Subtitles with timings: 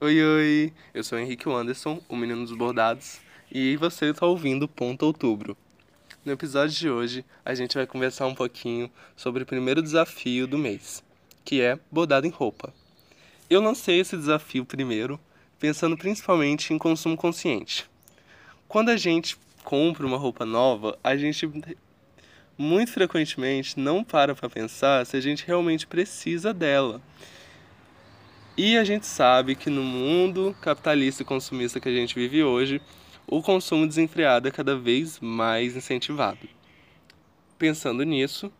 [0.00, 0.72] Oi, oi!
[0.94, 3.18] Eu sou Henrique Anderson, o menino dos bordados,
[3.50, 5.56] e você está ouvindo Ponto Outubro.
[6.24, 10.56] No episódio de hoje, a gente vai conversar um pouquinho sobre o primeiro desafio do
[10.56, 11.02] mês,
[11.44, 12.72] que é bordado em roupa.
[13.50, 15.18] Eu lancei esse desafio primeiro,
[15.58, 17.84] pensando principalmente em consumo consciente.
[18.68, 21.50] Quando a gente compra uma roupa nova, a gente
[22.56, 27.02] muito frequentemente não para para pensar se a gente realmente precisa dela.
[28.60, 32.82] E a gente sabe que no mundo capitalista e consumista que a gente vive hoje,
[33.24, 36.40] o consumo desenfreado é cada vez mais incentivado.
[37.56, 38.50] Pensando nisso,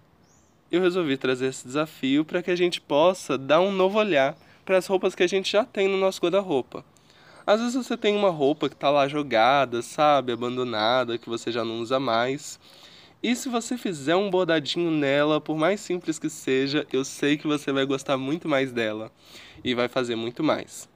[0.70, 4.76] eu resolvi trazer esse desafio para que a gente possa dar um novo olhar para
[4.76, 6.84] as roupas que a gente já tem no nosso guarda-roupa.
[7.44, 11.64] Às vezes você tem uma roupa que está lá jogada, sabe, abandonada, que você já
[11.64, 12.60] não usa mais.
[13.20, 17.48] E se você fizer um bordadinho nela, por mais simples que seja, eu sei que
[17.48, 19.10] você vai gostar muito mais dela
[19.64, 20.88] e vai fazer muito mais.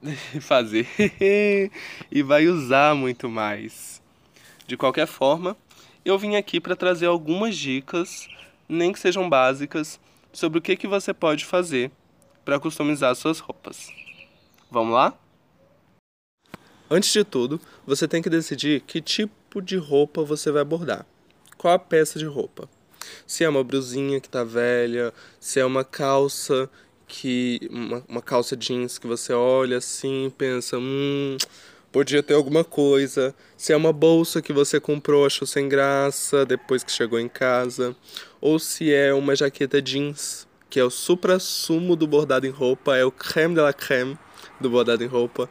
[0.40, 0.86] fazer
[2.10, 4.00] e vai usar muito mais.
[4.64, 5.56] De qualquer forma,
[6.04, 8.28] eu vim aqui para trazer algumas dicas,
[8.68, 9.98] nem que sejam básicas,
[10.32, 11.90] sobre o que, que você pode fazer
[12.44, 13.88] para customizar suas roupas.
[14.70, 15.12] Vamos lá?
[16.88, 21.04] Antes de tudo, você tem que decidir que tipo de roupa você vai bordar.
[21.58, 22.68] Qual a peça de roupa?
[23.26, 26.70] Se é uma brusinha que está velha, se é uma calça
[27.06, 31.36] que uma, uma calça jeans que você olha assim e pensa, hum,
[31.92, 33.34] podia ter alguma coisa.
[33.56, 37.94] Se é uma bolsa que você comprou, achou sem graça depois que chegou em casa,
[38.40, 43.04] ou se é uma jaqueta jeans, que é o supra-sumo do bordado em roupa, é
[43.04, 44.18] o creme de la creme
[44.58, 45.48] do bordado em roupa.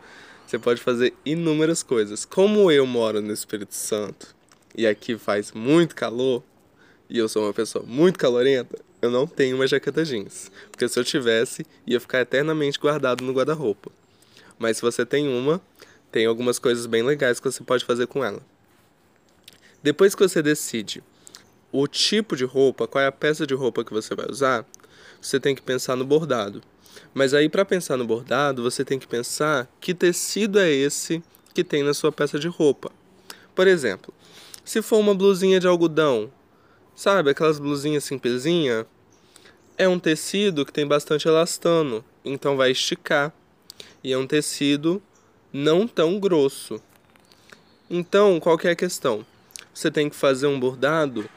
[0.51, 2.25] Você pode fazer inúmeras coisas.
[2.25, 4.35] Como eu moro no Espírito Santo
[4.75, 6.43] e aqui faz muito calor,
[7.09, 10.99] e eu sou uma pessoa muito calorenta, eu não tenho uma jaqueta jeans, porque se
[10.99, 13.93] eu tivesse, ia ficar eternamente guardado no guarda-roupa.
[14.59, 15.61] Mas se você tem uma,
[16.11, 18.41] tem algumas coisas bem legais que você pode fazer com ela.
[19.81, 21.01] Depois que você decide
[21.71, 24.65] o tipo de roupa, qual é a peça de roupa que você vai usar,
[25.21, 26.61] você tem que pensar no bordado.
[27.13, 31.63] Mas aí para pensar no bordado, você tem que pensar que tecido é esse que
[31.63, 32.91] tem na sua peça de roupa.
[33.53, 34.13] Por exemplo,
[34.63, 36.31] se for uma blusinha de algodão,
[36.95, 38.85] Sabe, aquelas blusinhas simplesinha?
[39.75, 43.33] É um tecido que tem bastante elastano, então vai esticar.
[44.03, 45.01] E é um tecido
[45.51, 46.79] não tão grosso.
[47.89, 49.25] Então, qual que é a questão?
[49.73, 51.27] Você tem que fazer um bordado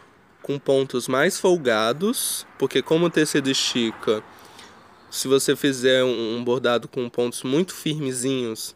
[0.42, 4.22] com pontos mais folgados, porque como o tecido estica,
[5.14, 8.74] se você fizer um bordado com pontos muito firmezinhos,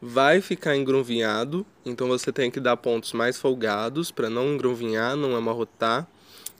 [0.00, 5.36] vai ficar engrunvinhado, então você tem que dar pontos mais folgados para não engrunvinhar, não
[5.36, 6.08] amarrotar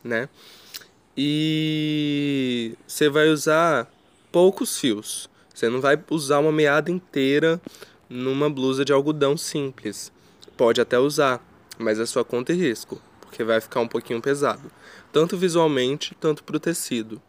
[0.03, 0.29] né?
[1.17, 3.91] E você vai usar
[4.33, 5.29] poucos fios.
[5.53, 7.61] Você não vai usar uma meada inteira
[8.09, 10.11] numa blusa de algodão simples.
[10.57, 11.45] Pode até usar,
[11.79, 14.71] mas é sua conta e risco, porque vai ficar um pouquinho pesado,
[15.13, 17.21] tanto visualmente, tanto para o tecido.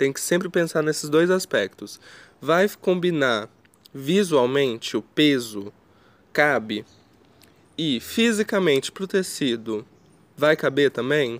[0.00, 2.00] Tem que sempre pensar nesses dois aspectos.
[2.40, 3.50] Vai combinar
[3.92, 5.70] visualmente o peso
[6.32, 6.86] cabe
[7.76, 9.84] e fisicamente para o tecido
[10.34, 11.38] vai caber também?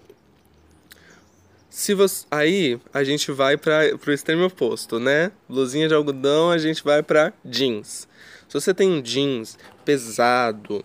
[1.70, 5.32] Se você, aí a gente vai para o extremo oposto, né?
[5.48, 8.06] Blusinha de algodão, a gente vai para jeans.
[8.46, 9.56] Se você tem um jeans
[9.86, 10.84] pesado,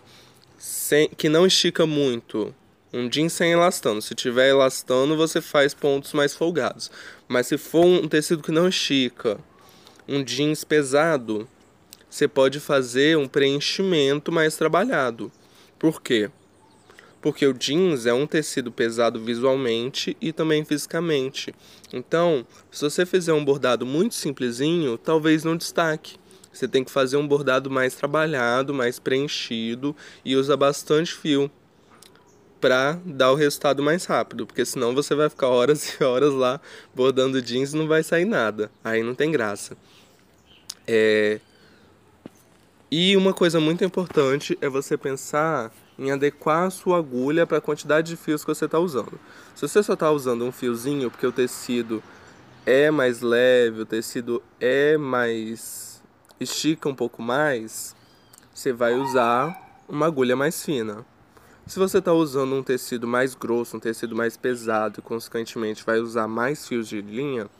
[0.56, 2.54] sem, que não estica muito,
[2.96, 4.00] um jeans sem elastano.
[4.00, 6.90] Se tiver elastano, você faz pontos mais folgados.
[7.28, 9.38] Mas se for um tecido que não estica,
[10.08, 11.48] um jeans pesado,
[12.08, 15.30] você pode fazer um preenchimento mais trabalhado.
[15.78, 16.30] Por quê?
[17.26, 21.52] porque o jeans é um tecido pesado visualmente e também fisicamente.
[21.92, 26.18] Então, se você fizer um bordado muito simplesinho, talvez não destaque.
[26.52, 31.50] Você tem que fazer um bordado mais trabalhado, mais preenchido e usa bastante fio
[32.60, 36.60] para dar o resultado mais rápido, porque senão você vai ficar horas e horas lá
[36.94, 38.70] bordando jeans e não vai sair nada.
[38.82, 39.76] Aí não tem graça.
[40.86, 41.40] É...
[42.90, 47.60] E uma coisa muito importante é você pensar em adequar a sua agulha para a
[47.60, 49.18] quantidade de fios que você está usando.
[49.54, 52.02] Se você só está usando um fiozinho porque o tecido
[52.64, 56.02] é mais leve, o tecido é mais
[56.38, 57.96] estica um pouco mais,
[58.52, 59.56] você vai usar
[59.88, 61.04] uma agulha mais fina.
[61.68, 65.98] Se você está usando um tecido mais grosso, um tecido mais pesado e consequentemente vai
[65.98, 67.50] usar mais fios de linha,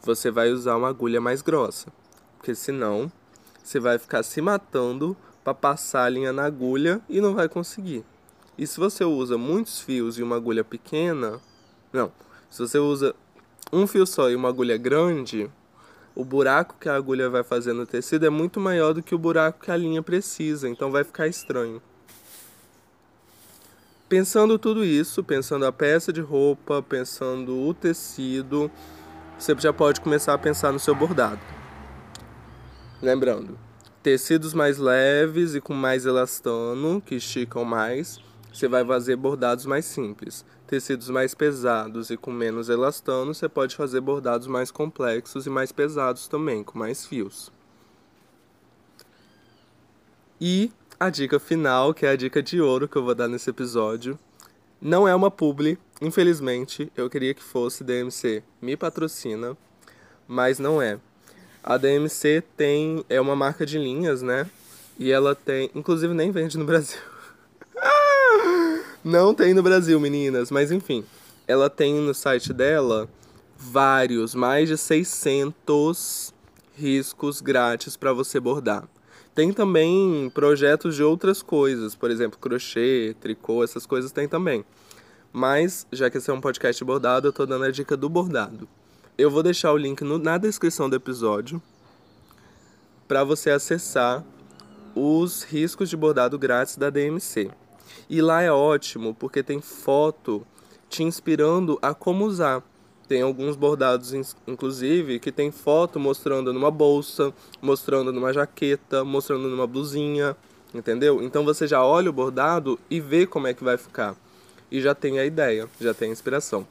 [0.00, 1.92] você vai usar uma agulha mais grossa,
[2.38, 3.10] porque senão
[3.64, 8.04] você vai ficar se matando para passar a linha na agulha e não vai conseguir.
[8.56, 11.40] E se você usa muitos fios e uma agulha pequena,
[11.92, 12.12] não,
[12.48, 13.12] se você usa
[13.72, 15.50] um fio só e uma agulha grande,
[16.14, 19.18] o buraco que a agulha vai fazer no tecido é muito maior do que o
[19.18, 21.82] buraco que a linha precisa, então vai ficar estranho.
[24.10, 28.68] Pensando tudo isso, pensando a peça de roupa, pensando o tecido,
[29.38, 31.38] você já pode começar a pensar no seu bordado.
[33.00, 33.56] Lembrando,
[34.02, 38.18] tecidos mais leves e com mais elastano, que esticam mais,
[38.52, 40.44] você vai fazer bordados mais simples.
[40.66, 45.70] Tecidos mais pesados e com menos elastano, você pode fazer bordados mais complexos e mais
[45.70, 47.52] pesados também, com mais fios.
[50.40, 53.48] E a dica final, que é a dica de ouro que eu vou dar nesse
[53.48, 54.18] episódio.
[54.78, 56.92] Não é uma publi, infelizmente.
[56.94, 59.56] Eu queria que fosse DMC me patrocina,
[60.28, 60.98] mas não é.
[61.64, 64.46] A DMC tem é uma marca de linhas, né?
[64.98, 67.00] E ela tem, inclusive nem vende no Brasil.
[69.02, 71.02] não tem no Brasil, meninas, mas enfim.
[71.48, 73.08] Ela tem no site dela
[73.56, 76.34] vários, mais de 600
[76.76, 78.86] riscos grátis para você bordar.
[79.40, 84.62] Tem também projetos de outras coisas, por exemplo, crochê, tricô, essas coisas tem também.
[85.32, 88.68] Mas, já que esse é um podcast bordado, eu tô dando a dica do bordado.
[89.16, 91.62] Eu vou deixar o link no, na descrição do episódio
[93.08, 94.22] para você acessar
[94.94, 97.50] os riscos de bordado grátis da DMC.
[98.10, 100.46] E lá é ótimo porque tem foto
[100.86, 102.62] te inspirando a como usar.
[103.10, 104.14] Tem alguns bordados,
[104.46, 110.36] inclusive, que tem foto mostrando numa bolsa, mostrando numa jaqueta, mostrando numa blusinha,
[110.72, 111.20] entendeu?
[111.20, 114.14] Então você já olha o bordado e vê como é que vai ficar.
[114.70, 116.64] E já tem a ideia, já tem a inspiração.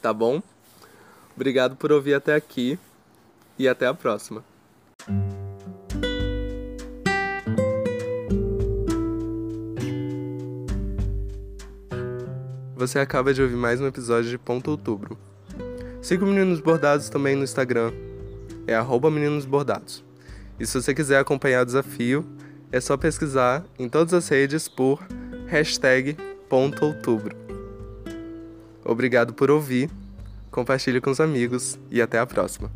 [0.00, 0.40] Tá bom?
[1.34, 2.78] Obrigado por ouvir até aqui
[3.58, 4.44] e até a próxima.
[12.76, 15.18] Você acaba de ouvir mais um episódio de Ponto Outubro.
[16.12, 17.90] Siga o Meninos Bordados também no Instagram,
[18.66, 20.04] é arroba Meninos Bordados.
[20.60, 22.22] E se você quiser acompanhar o desafio,
[22.70, 25.02] é só pesquisar em todas as redes por
[25.46, 26.14] hashtag.
[28.84, 29.88] Obrigado por ouvir,
[30.50, 32.70] compartilhe com os amigos e até a próxima.